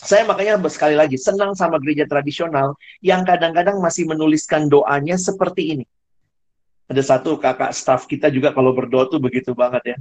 [0.03, 5.85] saya makanya sekali lagi senang sama gereja tradisional yang kadang-kadang masih menuliskan doanya seperti ini.
[6.91, 9.97] Ada satu kakak staff kita juga kalau berdoa tuh begitu banget ya.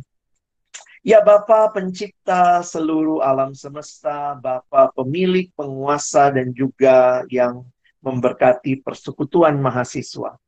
[1.03, 7.67] Ya Bapa pencipta seluruh alam semesta, Bapa pemilik, penguasa, dan juga yang
[8.03, 10.39] memberkati persekutuan mahasiswa.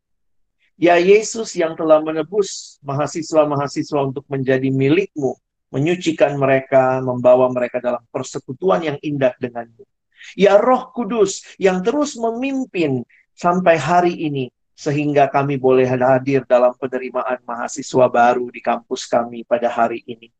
[0.75, 5.39] Ya Yesus yang telah menebus mahasiswa-mahasiswa untuk menjadi milikmu,
[5.71, 9.87] menyucikan mereka, membawa mereka dalam persekutuan yang indah denganmu.
[10.35, 13.07] Ya Roh Kudus yang terus memimpin
[13.39, 19.71] sampai hari ini sehingga kami boleh hadir dalam penerimaan mahasiswa baru di kampus kami pada
[19.71, 20.35] hari ini.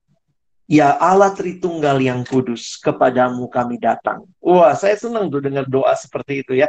[0.65, 4.25] Ya Allah Tritunggal yang kudus, kepadamu kami datang.
[4.41, 6.67] Wah, saya senang tuh dengar doa seperti itu ya.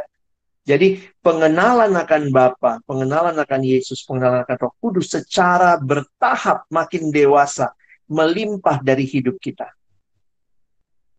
[0.66, 7.70] Jadi pengenalan akan Bapa, pengenalan akan Yesus, pengenalan akan Roh Kudus secara bertahap makin dewasa
[8.10, 9.70] melimpah dari hidup kita.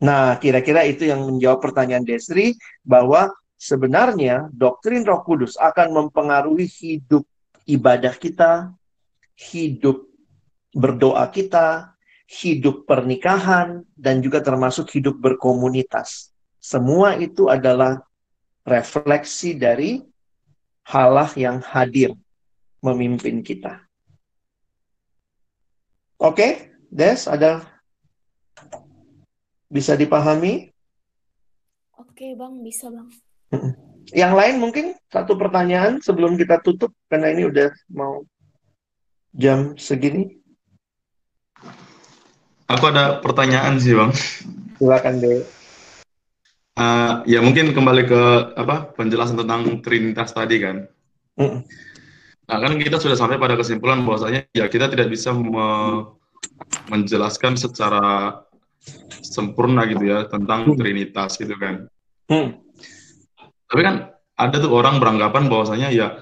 [0.03, 7.23] Nah, kira-kira itu yang menjawab pertanyaan Desri bahwa sebenarnya doktrin Roh Kudus akan mempengaruhi hidup
[7.63, 8.75] ibadah kita,
[9.39, 10.11] hidup
[10.75, 11.95] berdoa kita,
[12.27, 16.35] hidup pernikahan, dan juga termasuk hidup berkomunitas.
[16.59, 18.06] Semua itu adalah
[18.67, 20.03] refleksi dari
[20.83, 22.11] halah yang hadir
[22.83, 23.87] memimpin kita.
[26.19, 27.63] Oke, Des, ada
[29.71, 30.67] bisa dipahami?
[31.95, 33.07] Oke, Bang, bisa, Bang.
[34.11, 38.23] Yang lain mungkin satu pertanyaan sebelum kita tutup karena ini udah mau
[39.35, 40.39] jam segini.
[42.67, 44.11] Aku ada pertanyaan sih, Bang.
[44.79, 45.56] Silakan deh.
[46.77, 48.21] Uh, ya mungkin kembali ke
[48.53, 50.85] apa penjelasan tentang Trinitas tadi kan.
[51.41, 51.65] Mm.
[52.47, 56.05] Nah kan kita sudah sampai pada kesimpulan bahwasanya ya kita tidak bisa me
[56.85, 58.45] menjelaskan secara
[59.25, 60.77] sempurna gitu ya tentang mm.
[60.77, 61.89] Trinitas gitu kan.
[62.29, 62.61] Mm.
[63.73, 66.13] Tapi kan ada tuh orang beranggapan bahwasanya ya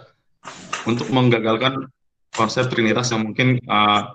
[0.87, 1.91] untuk menggagalkan
[2.31, 4.07] konsep Trinitas yang mungkin uh,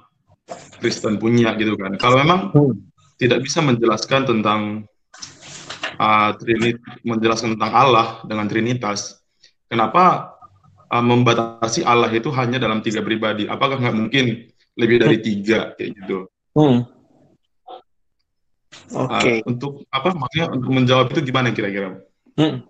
[0.80, 2.00] Kristen punya gitu kan.
[2.00, 2.74] Kalau memang hmm.
[3.20, 4.88] tidak bisa menjelaskan tentang
[6.00, 9.20] uh, Trinit, menjelaskan tentang Allah dengan Trinitas,
[9.68, 10.34] kenapa
[10.88, 13.44] uh, membatasi Allah itu hanya dalam tiga pribadi?
[13.44, 14.48] Apakah nggak mungkin
[14.80, 15.24] lebih dari hmm.
[15.24, 16.18] tiga kayak gitu?
[16.56, 16.88] Hmm.
[18.90, 19.12] Oke.
[19.20, 19.36] Okay.
[19.44, 20.16] Uh, untuk apa?
[20.16, 22.00] Maksudnya untuk menjawab itu gimana kira-kira?
[22.40, 22.64] Hmm.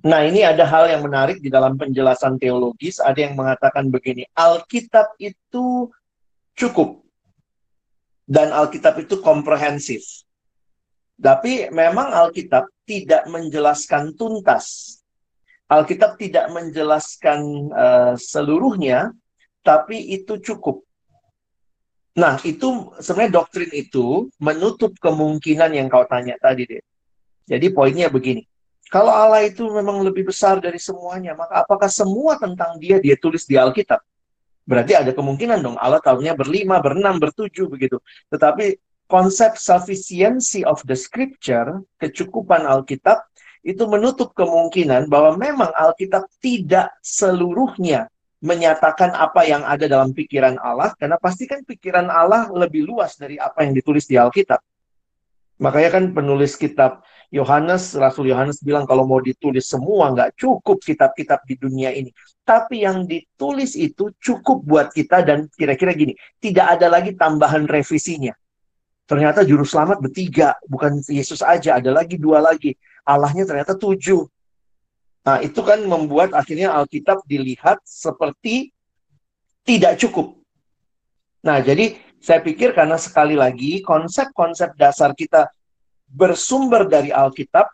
[0.00, 3.04] Nah, ini ada hal yang menarik di dalam penjelasan teologis.
[3.04, 5.92] Ada yang mengatakan begini, Alkitab itu
[6.56, 7.04] cukup.
[8.24, 10.24] Dan Alkitab itu komprehensif.
[11.20, 14.96] Tapi memang Alkitab tidak menjelaskan tuntas.
[15.68, 19.12] Alkitab tidak menjelaskan uh, seluruhnya,
[19.60, 20.82] tapi itu cukup.
[22.16, 26.82] Nah, itu sebenarnya doktrin itu menutup kemungkinan yang kau tanya tadi, deh.
[27.46, 28.42] Jadi poinnya begini
[28.90, 33.46] kalau Allah itu memang lebih besar dari semuanya, maka apakah semua tentang dia dia tulis
[33.46, 34.02] di Alkitab?
[34.66, 38.02] Berarti ada kemungkinan dong Allah tahunya berlima, berenam, bertujuh begitu.
[38.34, 38.74] Tetapi
[39.10, 43.26] konsep sufficiency of the scripture, kecukupan Alkitab,
[43.60, 48.08] itu menutup kemungkinan bahwa memang Alkitab tidak seluruhnya
[48.40, 53.36] menyatakan apa yang ada dalam pikiran Allah, karena pasti kan pikiran Allah lebih luas dari
[53.36, 54.64] apa yang ditulis di Alkitab.
[55.60, 61.44] Makanya kan penulis kitab Yohanes, Rasul Yohanes bilang kalau mau ditulis semua nggak cukup kitab-kitab
[61.44, 62.08] di dunia ini.
[62.48, 68.32] Tapi yang ditulis itu cukup buat kita dan kira-kira gini, tidak ada lagi tambahan revisinya.
[69.10, 72.78] Ternyata juru selamat bertiga, bukan Yesus aja, ada lagi dua lagi.
[73.02, 74.22] Allahnya ternyata tujuh.
[75.26, 78.70] Nah itu kan membuat akhirnya Alkitab dilihat seperti
[79.66, 80.38] tidak cukup.
[81.42, 85.50] Nah jadi saya pikir karena sekali lagi konsep-konsep dasar kita
[86.06, 87.66] bersumber dari Alkitab,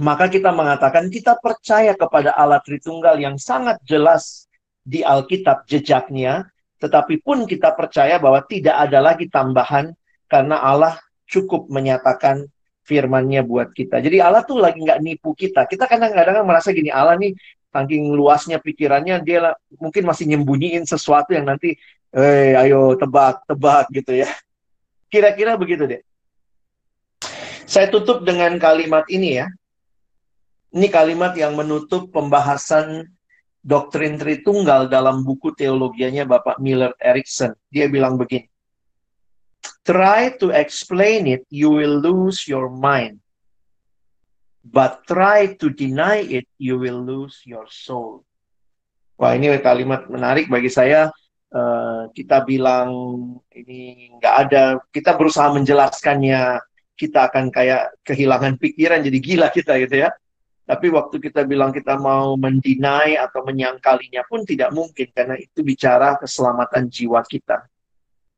[0.00, 4.48] maka kita mengatakan kita percaya kepada Allah Tritunggal yang sangat jelas
[4.80, 6.48] di Alkitab jejaknya,
[6.80, 9.92] tetapi pun kita percaya bahwa tidak ada lagi tambahan
[10.26, 12.46] karena Allah cukup menyatakan
[12.86, 13.98] firmannya buat kita.
[13.98, 15.66] Jadi Allah tuh lagi nggak nipu kita.
[15.66, 17.34] Kita kadang-kadang merasa gini, Allah nih
[17.74, 21.74] saking luasnya pikirannya, dia mungkin masih nyembunyiin sesuatu yang nanti,
[22.14, 24.30] eh ayo tebak, tebak gitu ya.
[25.10, 26.00] Kira-kira begitu deh.
[27.66, 29.46] Saya tutup dengan kalimat ini ya.
[30.70, 33.10] Ini kalimat yang menutup pembahasan
[33.66, 37.50] doktrin Tritunggal dalam buku teologianya Bapak Miller Erickson.
[37.66, 38.46] Dia bilang begini.
[39.86, 43.22] Try to explain it, you will lose your mind.
[44.66, 48.26] But try to deny it, you will lose your soul.
[49.14, 51.06] Wah, ini kalimat menarik bagi saya.
[51.54, 52.90] Uh, kita bilang
[53.54, 56.58] ini nggak ada, kita berusaha menjelaskannya,
[56.98, 60.10] kita akan kayak kehilangan pikiran, jadi gila kita gitu ya.
[60.66, 66.18] Tapi waktu kita bilang kita mau mendinai atau menyangkalinya pun tidak mungkin karena itu bicara
[66.18, 67.70] keselamatan jiwa kita.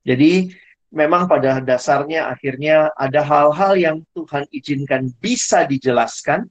[0.05, 0.53] Jadi
[0.89, 6.49] memang pada dasarnya akhirnya ada hal-hal yang Tuhan izinkan bisa dijelaskan,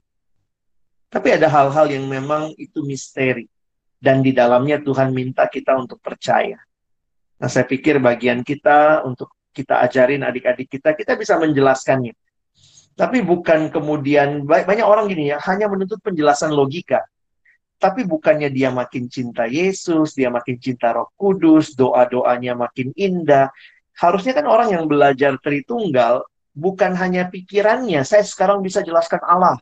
[1.08, 3.48] tapi ada hal-hal yang memang itu misteri.
[3.98, 6.54] Dan di dalamnya Tuhan minta kita untuk percaya.
[7.38, 12.14] Nah saya pikir bagian kita untuk kita ajarin adik-adik kita, kita bisa menjelaskannya
[12.98, 17.06] tapi bukan kemudian banyak orang gini ya, hanya menuntut penjelasan logika.
[17.78, 23.54] Tapi bukannya dia makin cinta Yesus, dia makin cinta Roh Kudus, doa-doanya makin indah.
[23.98, 26.22] Harusnya kan orang yang belajar Tritunggal
[26.54, 29.58] bukan hanya pikirannya, saya sekarang bisa jelaskan Allah.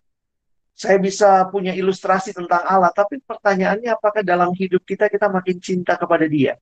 [0.76, 5.96] Saya bisa punya ilustrasi tentang Allah, tapi pertanyaannya apakah dalam hidup kita kita makin cinta
[5.96, 6.60] kepada Dia?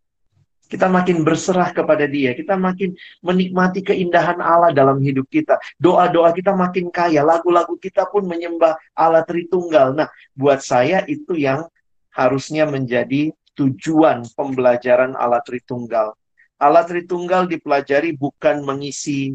[0.64, 2.32] Kita makin berserah kepada dia.
[2.32, 5.60] Kita makin menikmati keindahan Allah dalam hidup kita.
[5.76, 7.20] Doa-doa kita makin kaya.
[7.20, 9.92] Lagu-lagu kita pun menyembah Allah Tritunggal.
[9.92, 11.68] Nah, buat saya itu yang
[12.16, 16.16] harusnya menjadi tujuan pembelajaran Allah Tritunggal.
[16.58, 19.34] Allah Tritunggal dipelajari bukan mengisi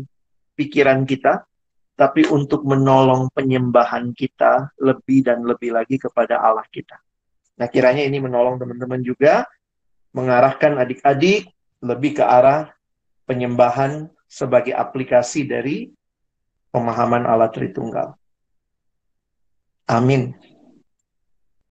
[0.56, 1.44] pikiran kita,
[2.00, 6.96] tapi untuk menolong penyembahan kita lebih dan lebih lagi kepada Allah kita.
[7.60, 9.44] Nah, kiranya ini menolong teman-teman juga
[10.16, 11.52] mengarahkan adik-adik
[11.84, 12.72] lebih ke arah
[13.28, 15.92] penyembahan sebagai aplikasi dari
[16.72, 18.16] pemahaman Allah Tritunggal.
[19.90, 20.38] Amin.